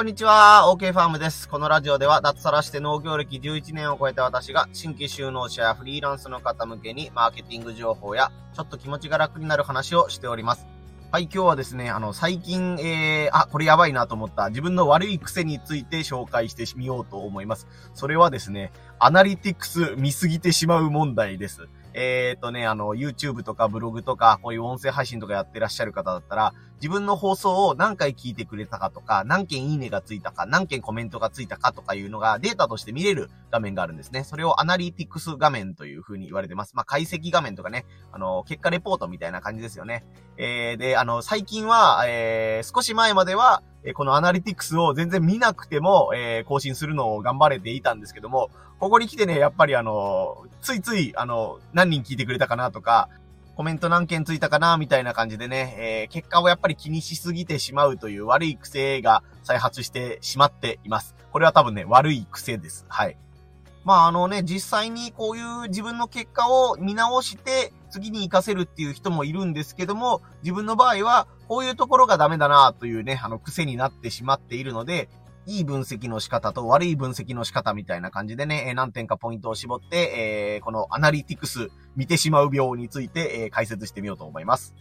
[0.00, 1.46] こんにちは、OK ファームです。
[1.46, 10.66] このラジオでは脱サラして農業歴11年を超えた私が新規就農者やフリーランスの方向けにマーケティング情報やちょっと気持ちが楽になる話をしております。
[11.12, 17.66] はい、今日はですね、あの、最近、えー、あ、これやばいなと思った自分の悪い癖について紹介してみようと思います。
[17.92, 21.68] それはですね、アナリティクス見すぎてしまう問題です。
[21.94, 34.24] えっ、ー、とね、あの、YouTube とかブログとか、こういう音声配信とかやってらっしゃる方だったら、自分の放送を何回聞いてくれたかとか、何件いいねがついたか、何件コメントがついたかとかいうのがデータとして見れる画面があるんですね。
[34.24, 36.74] それをアナリティクス画面という風に言われてます。
[36.74, 40.04] まあ、解析画面とかね、あの、結果レポートみたいな感じですよね。
[40.38, 53.10] えー、で、あの、最近は、えー、少し前までは、えこのアナリティクスを全然見なくても、えー、更新するのを頑張れていたんですけども、ここに来てね、やっぱりあの、ついつい、あの、何人聞いてくれたかなとか、
[53.54, 61.14] コメント何件ついたかなみたいな感じでね、えー、結果をやっぱり気にしすぎてしまうという悪い癖が再発してしまっています。
[61.30, 62.86] これは多分ね、悪い癖です。
[62.88, 63.18] はい。
[63.84, 75.10] まああのね、実際にこういう自分の結果を見直して、次に活かせるっていう人もいるんですけども、自分の場合は、こういうところがダメだなというね、あの、癖になってしまっているので、
[75.50, 84.76] いい分析の仕方と悪い分析の仕方みたいな感じでね、え何点かポイントを絞って、え、このアナリティクス、見てしまう病について、え、解説してみようと思います。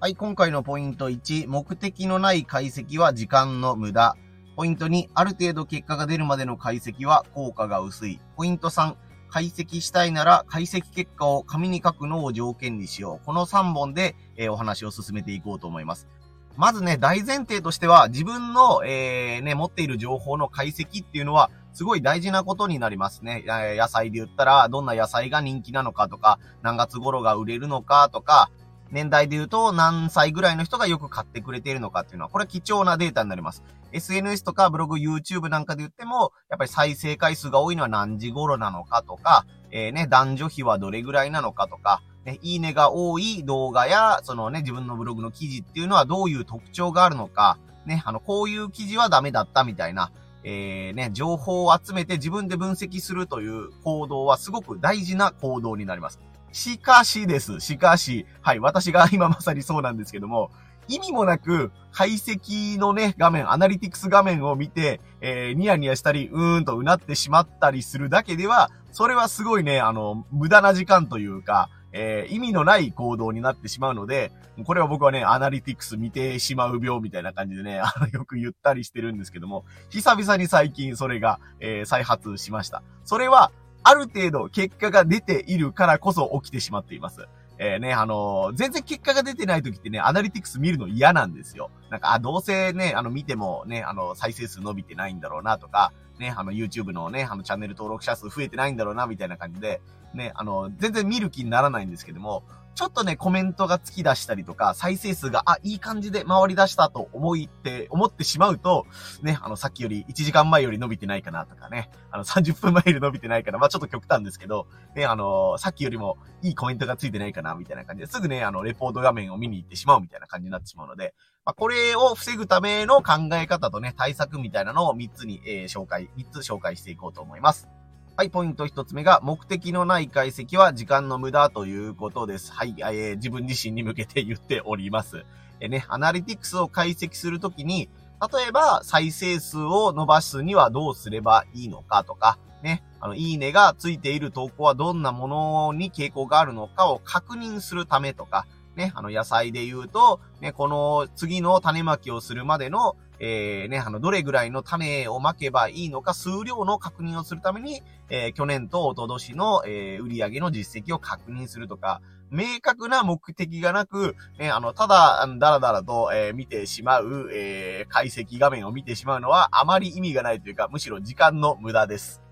[0.00, 4.16] はい、今回のポイント1、目的のない解析は時間の無駄。
[4.56, 8.18] ポイント2、ある程度結果が出るまでの解析は効果が薄い。
[8.34, 8.94] ポイント3、
[9.28, 13.26] 解析したいなら解析結果を紙に書くのを条件にしよう。
[13.26, 16.08] この3本で、え、お話を進めていこうと思います。
[16.56, 23.42] まずね、大前提としては、自分の、えー、ね、持っている情報の解析っていうのは、すごい大事なことになりますね。
[23.46, 28.50] 野菜で言ったら、どんな野菜が人気なのかとか、何月頃が売れるのかとか、
[28.90, 33.64] 年代で言うと何歳ぐらいの人がよく買ってくれているのかっていうのは、これは貴重なデータになります。
[33.92, 50.10] SNS とかブログ、YouTube なんかで言っても、やっぱり再生回数が多いのは何時頃なのかとか、えー、ね、男女比はどれぐらいなのかとか、ね、いいねが多い動画や、そのね、自分のブログの記事っていうのはどういう特徴があるのか、ね、あの、こういう記事はダメだったみたいな、
[50.42, 56.20] えー、ね、情報を集めて自分で分析するという行動はすごく大事な行動になります。
[56.52, 57.60] しかしです。
[57.60, 60.50] しかし、はい、私が今まさにそうなんですけども、
[60.86, 74.32] 意味もなく、解析のね、画面、アナリティクス画面を見て、えー、ニヤニヤしたり、うーんとうなってしまったりするだけでは、それはすごいね、あの、無駄な時間というか、えー、意味のない行動になってしまうので、
[74.64, 82.82] これは僕はね、アナリティクス見てしまう病みたいな感じでね、 あの、よく言ったりしてるんですけども、久々に最近それが、えー、再発しました。
[83.04, 83.52] それは、
[83.84, 87.28] ある程度結果が出ているからこそ起きてしまっています。
[87.58, 91.70] えー、ね、あのー、全然結果が出てない時ってね、アナリティクス見るの嫌なんですよ。
[91.90, 99.80] なんか、あ、どうせね、あの、見てもね、あの、再生数伸びてないんだろうなとか、ね、あの、YouTube のね、あの、チャンネル登録者数増えてないんだろうな、みたいな感じで、
[100.14, 108.86] ね、あの、全然見る気にならないんですけども、ちょっとね、コメントが突き出したりとか、再生数が、あ、いい感じで回り出したと思いって、思ってしまうと、
[109.22, 121.14] ね、あの、さっきより1時間前より伸びてないかなとかね、あの、30分前より伸びてないかな、まあちょっと極端ですけど、ね、あの、さっきよりもいいコメントがついてないかな、みたいな感じですぐね、あの、レポート画面を見に行ってしまうみたいな感じになってしまうので、
[121.44, 127.68] まあ、これを防ぐための考え方とね、対策みたいなのを3つに、えー、紹介、3つ紹介していこうと思います。
[128.16, 132.52] はい、ポイント一つ目が、目的のない解析は時間の無駄ということです。
[132.52, 135.24] はい、えー、自分自身に向けて言っております。
[135.58, 137.88] えー、ね、アナリティクスを解析するときに、
[138.32, 172.22] 例えば、再生数を伸ばすにはどうすればいいのかとか、ね、あの、いいねがついている投稿はどんなものに傾向があるのかを確認するためとか、ね、あの、野菜で言うと、ね、この次の種まきをするまでの、えー、ね、あの、どれぐらいの種をまけばいいのか、数量の確認をするために、えー、去年と一昨年の、えー、売上の実績を確認するとか、明確な目的がなく、ね、あの、ただ、だらだらと、えー、見てしまう、えー、解析画面を見てしまうのは、あまり意味がないというか、むしろ時間の無駄です。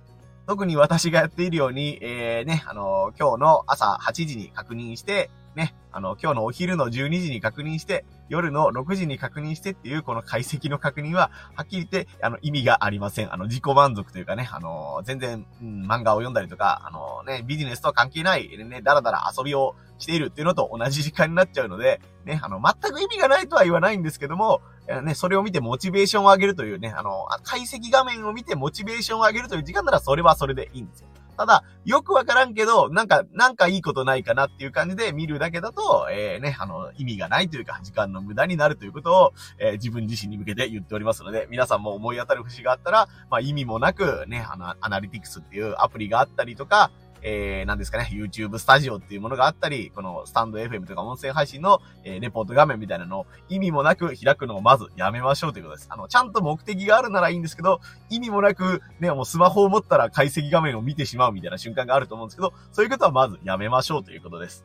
[0.47, 13.33] 特に私がやっているように、えー、ね、あの、今日の朝8時に確認して、ね、あの、今日のお昼の12時に確認して、夜の6時に確認してっていうこの解析の確認は、はっきり言って、あの、意味がありません。
[13.33, 24.63] あの、自己満足というかね、あの、全然、うん、漫画を読んだりとか、あのね、ビジネスとは関係ない、ね、だらだら遊びをしているっていうのと同じ時間になっちゃうので、ね、あの、全く意味がないとは言わないんですけども、
[25.05, 31.09] ね、それを見てモチベーションを上げるというね、あの、解析画面を見てモチベーションを上げるという時間ならそれはそれでいいんですよ。
[31.43, 46.93] ただ、よくわからんけど、なんか、なんかいいことないかなっていう感じで見るだけだと、えー、ね、あの、意味がないというか、時間の無駄になるということを、えー、自分自身に向けて言っておりますので、皆さんも思い当たる節があったら、まあ、意味もなく、ね、あの、アナリティクスっていうアプリがあったりとか、
[47.23, 55.89] えー、なんですかね、YouTube スタジオっていうものがあったり、このスタンド FM とか音声配信の、えー、レポート画面みたいなのを意味もなく開くのをまずやめましょうということです。
[55.91, 57.81] あの、ちゃんと目的があるならいいんですけど、
[58.11, 64.65] 意味もなく、ね、もうスマホを持ったら解析画面を見てしまうみたいな瞬間があると思うんですけど、そういうことはまずやめましょうということです。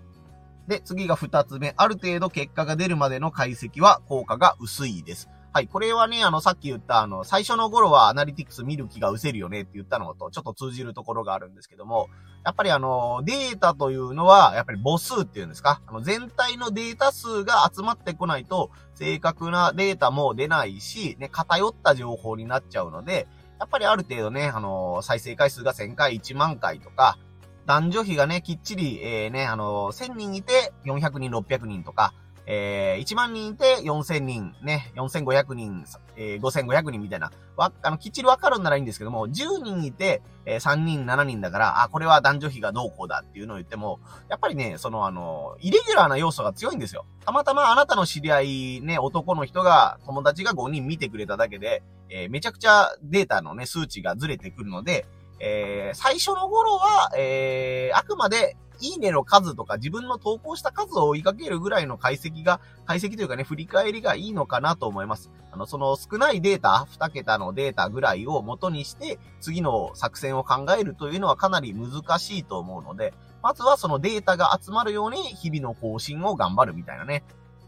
[0.68, 1.74] で、次が二つ目。
[1.78, 5.30] ある程度結果が出るまでの解析は効果が薄いです。
[5.54, 5.68] はい。
[5.68, 12.10] これはね、あの、さっき言った、あの、最初の頃はアナリティクス見る気が失せるよねって言ったのと、ちょっと通じるところがあるんですけども、
[12.46, 15.82] やっぱりあの、データというのは、やっぱり母数っていうんですか？
[15.88, 23.28] あの、全体のデータ数が集まってこないと、正確なデータも出ないし、ね、偏った情報になっちゃうので、
[23.60, 27.18] やっぱりある程度ね、あの、再生回数が1000回、1万回とか、
[27.66, 32.14] 男女比がね、きっちり、えー、ね、あの、1000人いて400人、600人とか、
[32.50, 35.84] えー、1万人いて4000人、ね、4500人、
[36.16, 44.00] えー、5500人みたいな、わ、あの、きっちりわかるんならいいんですけども、10人いて、えー、3人、7人だから、あ、これは男女比がどうこうだっていうのを言っても、
[44.30, 47.06] やっぱりね、そのあの、イレギュラーな要素が強いんですよ。
[47.26, 55.06] たまたまあなたの知り合い、ね、男の人が、友達が5人見てくれただけで、えー、めちゃくちゃデータのね、数値がずれてくるので、
[55.40, 65.32] えー、最初の頃は、えー、あくまでいいねの数とか自分の投稿した数を追いかけるぐらいの解析が、解析というかね、振り返りがいいのかなと思います。
[65.52, 77.24] あの、その少ないデータ、2桁のデータぐらいを元にして、次の作戦を考えるというのはかなり難しいと思うので、まずはそのデータが集まるように日々の更新を頑張るみたいなね。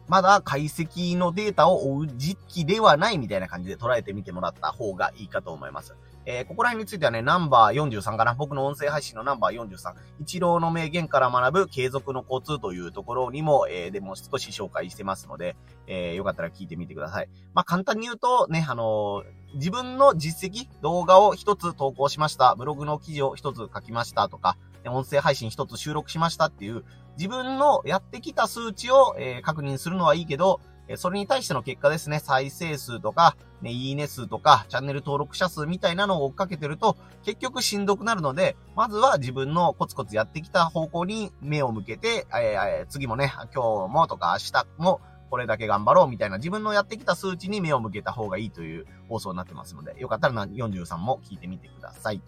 [0.07, 5.95] まだ解析のデータを追う時期ではないみたいな感じで捉えてみてもらった方がいいかと思います。
[6.25, 8.35] えー、ここら辺についてはね、ナンバー43かな。
[8.35, 9.93] 僕の音声配信のナンバー43。
[10.21, 15.55] 一郎の名言から学ぶ継続の交通というところにも、えー、でも少し紹介してますので、
[15.87, 17.29] えー、よかったら聞いてみてください。
[17.53, 19.23] まあ、簡単に言うと、ね、あの
[19.55, 22.55] 自分の実績、動画を一つ投稿しました。
[22.55, 26.83] ブログの記事を一つ書きましたとか、音声配信一つ収録しましたっていう、
[27.17, 30.61] 自分のやってきた数値を、えー、確認するのはいいけど、
[30.97, 52.21] それに対しての結果ですね、再生数とか、ね、いいね数とか、チャンネル登録者数みたいなのを追っかけてると、結局しんどくなるので、まずは自分のコツコツやってきた方向に目を向けて、えー、次もね、今日もとか明日も、これだけ頑張ろうみたいな自分のやってきた数値に目を向けた方がいいという放送になってますので、よかったら43も聞いてみてください。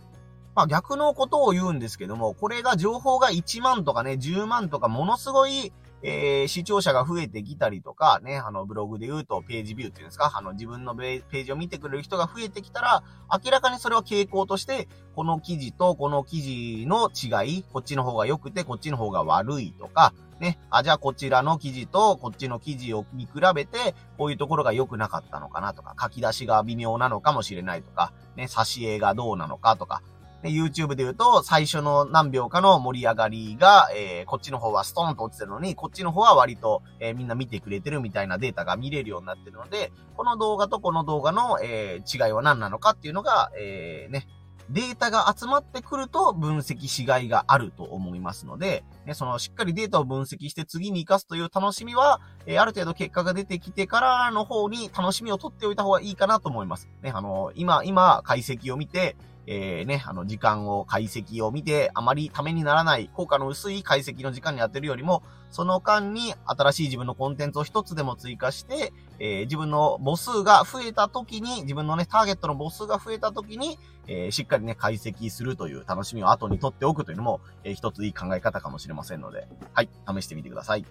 [0.53, 30.01] まあ逆のことを言うんですけども、これが情報が1万とかね、10万とかものすごいえー、視聴者が増えてきたりとか、ね、あの、ブログで言うとページビューっていうんですか、あの、自分のページを見てくれる人が増えてきたら、明らかにそれは傾向として、この記事とこの記事の違い、こっちの方が良くて、こっちの方が悪いとか、ね、あ、じゃあこちらの記事とこっちの記事を見比べて、こういうところが良くなかったのかなとか、書き出しが微妙なのかもしれないとか、ね、挿絵がどうなのかとか、
[30.41, 44.27] で、YouTube で言うと、最初の何秒かの盛り上がりが、えー、こっちの方はストーンと落ちてるのに、こっちの方は割と、えー、みんな見てくれてるみたいなデータが見れるようになってるので、この動画とこの動画の、えー、違いは何なのかっていうのが、えー、ね、
[44.71, 56.87] データが集まってくると分析しがいがあると思いますので、ね、そのしっかりデータを分析して次に活かすという楽しみは、えー、ある程度結果が出てきてからの方に楽しみを取っておいた方がいいかなと思います。
[57.01, 80.85] ね、あの、今、今、解析を見て、えー、ね、あの、時間を解析を見て、あまりためにならない、効果の薄い解析の時間に当てるよりも、その間に新しい自分のコンテンツを一つでも追加して、えー、自分の母数が増えた時に、自分のね、ターゲットの母数が増えた時に、えー、しっかりね、解析するという楽しみを後に取っておくというのも、えー、一ついい考え方かもしれませんので、はい、試してみてください。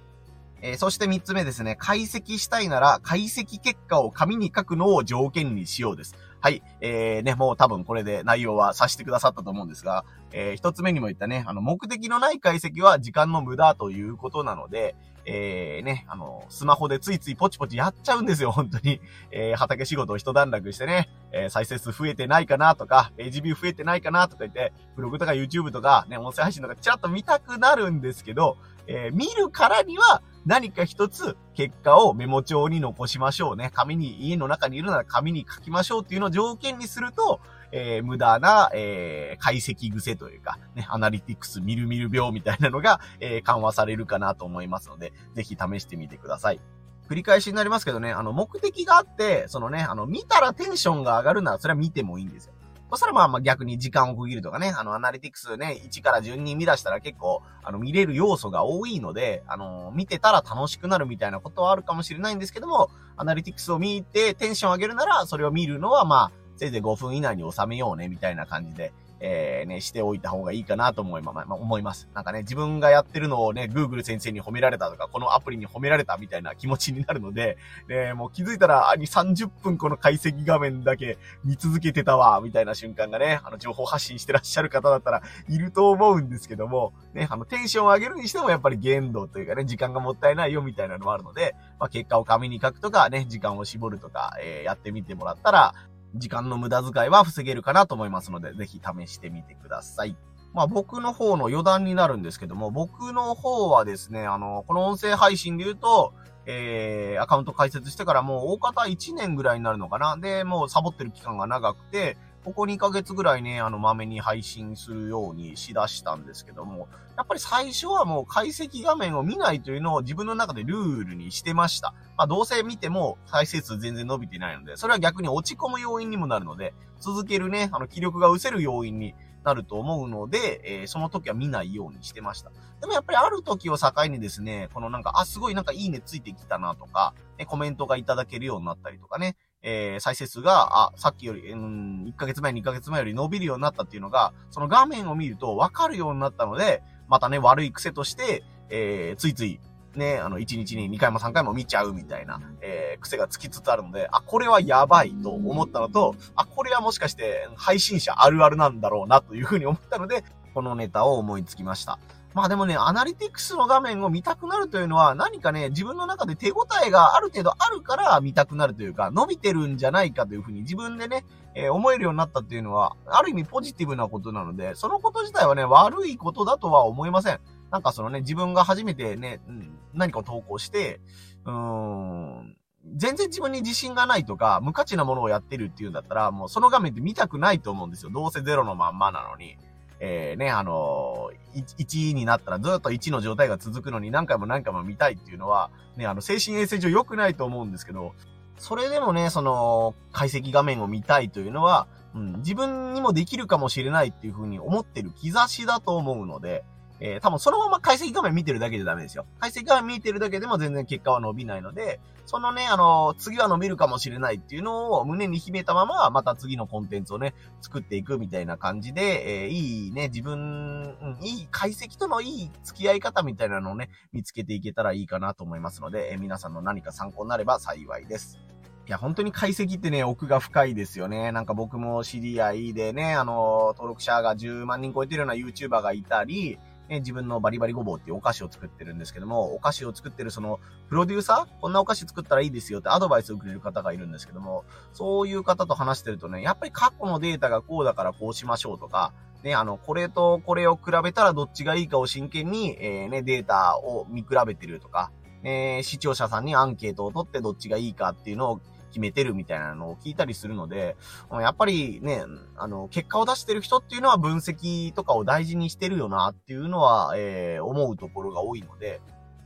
[0.62, 6.14] えー、そして三つ目ですね、解析したいなら、解析結果を紙に書くのを条件にしようです。
[6.40, 6.62] はい。
[6.80, 19.00] えー、ね、もう多分これで内容はさしてくださったと思うんですが、えー、一つ目にも言ったね、あの、目的のない解析は時間の無駄ということなので、えー、ね、あの、スマホでついついポチポチやっちゃうんですよ、本当に。
[19.30, 28.56] えー、畑仕事を一段落してね、えー、再生数増えてないかなとか、ページビュー増えてないかなとか言って、ブログとか YouTube とか、ね、音声配信とかちらっと見たくなるんですけど、
[28.86, 33.70] えー、見るからには、何か一つ結果をメモ帳に残しましょうね。
[33.74, 37.40] 紙に、家の中にいるなら紙に書きましょうっていうのを条件にすると、
[37.72, 46.60] えー、無駄な、えー、解析癖というか、ね、アナリティクス見る見る病みたいなのが、えー、緩和されるかなと思いますので、ぜひ試してみてください。
[47.08, 52.52] 繰り返しになりますけどね、あの、目的があって、そのね、あの、見たらテンションが上がるなら、それは見てもいいんですよ。
[52.90, 72.08] そしたらまあまあ逆に時間を区切るとかね、あの、アナリティクスね、1から順に見出したら結構、あの、見れる要素が多いので、あの、見てたら楽しくなるみたいなことはあるかもしれないんですけども、アナリティクスを見てテンション上げるなら、それを見るのはまあ、せいぜい5分以内に収めようね、みたいな感じで、えー、ね、しておいた方がいいかなと思いま、まあ、思います。
[72.14, 77.58] なんかね、自分がやってるのをね、Google 先生に褒められたとか、このアプリに褒められたみたいな気持ちになるので、
[77.88, 95.74] ね、もう気づいたら、に30分この解析画面だけ見続けてたわ、みたいな瞬間がね、あの、情報発信してらっしゃる方だったらいると思うんですけども、ね、あの、テンションを上げるにしてもやっぱり限度というかね、時間がもったいないよみたいなのもあるので、まあ、結果を紙に書くとかね、時間を絞るとか、えー、やってみてもらったら、
[96.14, 100.16] 時間の無駄遣いは防げるかなと思いますので、ぜひ試してみてください。
[100.52, 106.12] まあ僕の方の余談になるんですけども、僕の方はですね、あの、この音声配信で言うと、
[106.46, 110.16] えー、アカウント開設してからもう大方1年ぐらいになるのかな。
[110.16, 121.92] で、もうサボってる期間が長くて、ここ2ヶ月ぐらいね、あの、まめに配信するようにしだしたんですけども、やっぱり最初はもう解析画面を見ないというのを自分の中でルールにしてました。
[122.16, 132.50] まあ、どうせ見ても再生数全然伸びてないので、それは逆に落ち込む要因にもなるので、続けるね、あの、気力が失せる要因になると思うので、えー、その時は見ないようにしてました。
[132.80, 149.60] でもやっぱりある時を境にですね、このなんか、あ、すごいなんかいいねついてきたなとか、ね、コメントがいただけるようになったりとかね、えー、再生数が、あ、さっきより、うん、1ヶ月前、2ヶ月前より伸びるようになったっていうのが、その画面を見ると分かるようになったので、またね、悪い癖として、えー、ついつい、
[149.94, 160.24] ね、あの、1日に2回も3回も見ちゃうみたいな、えー、癖がつきつつあるので、あ、これはやばいと思ったのと、あ、これはもしかして配信者あるあるなんだろうなというふうに思ったので、
[160.54, 161.98] このネタを思いつきました。
[162.32, 171.24] まあでもね、アナリティクスの画面を見たくなるというのは、何かね、自分の中で手応えがある程度あるから見たくなるというか、伸びてるんじゃないかというふうに自分でね、
[171.56, 177.40] えー、思えるようになったっていうのは、ある意味ポジティブなことなので、そのこと自体はね、悪いことだとは思いません。
[177.72, 181.00] なんかそのね、自分が初めてね、うん、何かを投稿して、
[181.44, 182.56] うーん、
[182.96, 188.10] 全然自分に自信がないとか、無価値なものをやってるっていうんだったら、もうその画面って見たくないと思うんですよ。
[188.10, 189.58] どうせゼロのまんまなのに。
[190.00, 198.14] えー、ね、あのー、1になったらずっと1の状態が続くのに何回も何回も見たいっていうのは、ね、あの、精神衛生上良くないと思うんですけど、
[198.58, 206.64] それでもね、その、解析画面を見たいというのは、うん、自分にもできるかもしれないっていうふうに思ってる兆しだと思うので、
[207.00, 209.26] えー、多分そのまま解析画面見てるだけでダメですよ。
[209.38, 228.38] 解析画面見てるだけでも全然結果は伸びないので、そのね、あの、次は伸びるかもしれないっていうのを胸に秘めたまま、また次のコンテンツをね、作っていくみたいな感じで、えー、いいね、自分、うん、いい解析とのいい付き合い方みたいなのをね、見つけていけたらいいかなと思いますので、えー、皆さんの何か参考になれば幸いです。
[228.86, 231.32] いや、本当に解析ってね、奥が深いですよね。
[231.32, 236.58] なんか僕も知り合いでね、あの、登録者が10万人超えてるような YouTuber がいたり、
[236.90, 241.60] ね、自分のバリバリごぼうっていうお菓子を作ってるんですけども、お菓子を作ってるその、プロデューサー？
[241.60, 249.12] こんなお菓子作ったらいいですよってアドバイスをくれる方がいるんですけども、そういう方と話してるとね、やっぱり過去のデータがこうだからこうしましょうとか、
[249.44, 255.12] ね、あの、これとこれを比べたらどっちがいいかを真剣に、えー、ね、データを見比べてるとか、
[255.44, 260.96] えー、視聴者さんにアンケートを取ってどっちがいいかっていうのを決めてるみたいなのを聞いたりするので、
[261.30, 262.24] やっぱりね、
[262.56, 269.00] あの、結果を出してる人っていうのは分析とかを大事にしてるよなっていうのは、えー、思うところが多いので、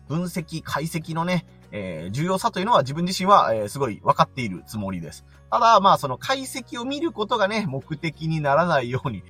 [0.08, 5.24] 分析、解析のね、えー、重要さというのは自分自身は、えー、すごい分かっているつもりです。
[5.50, 9.22] ただ、まあ、その解析を見ることがね、目的にならないように、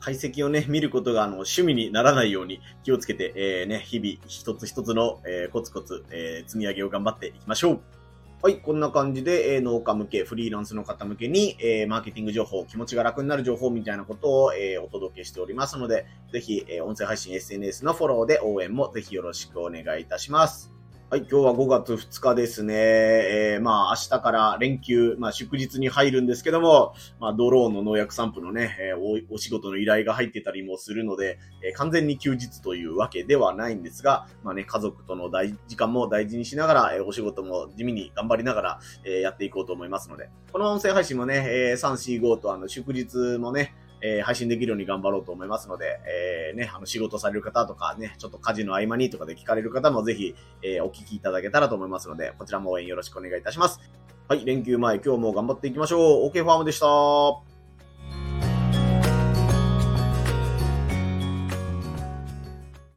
[0.00, 7.80] 解析をね、見ることが、あの、趣味にならないように気をつけて、えー、ね、日々一つ一つの、えー、コツコツ、えー、積み上げを頑張っていきましょう。
[8.42, 20.75] はい、こんな感じで、えー、農家向け、フリーランスの方向けに、えー、マーケティング情報、気持ちが楽になる情報みたいなことを、えー、お届けしておりますので、ぜひ、え、音声配信 SNS のフォローで応援もぜひよろしくお願いいたします。
[21.08, 22.74] はい、今日は5月2日ですね。
[22.74, 53.80] えー、まあ明日から連休、まあ祝日に入るんですけども、まあドローンの農薬散布のね、えー、お仕事の依頼が入ってたりもするので、えー、完全に休日というわけではないんですが、まあね、家族との大時間も大事にしながら、えー、お仕事も地味に頑張りながら、えー、やっていこうと思いますので、この音声配信もね、えー、3、4、5とあの祝日もね、えー、配信できるように頑張ろうと思いますので、えー、ね、あの、仕事される方とかね、ちょっと家事の合間にとかで聞かれる方もぜひ、えー、お聞きいただけたらと思いますので、こちらも応援よろしくお願いいたします。
[54.28, 56.30] はい、連休前、今日も頑張っていきましょう。
[56.30, 57.45] OK ファームでした。